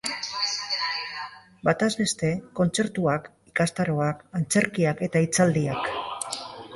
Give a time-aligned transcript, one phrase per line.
[1.67, 5.93] Bataz beste, kontzertuak, ikastaroak, antzerkiak eta hitzaldiak.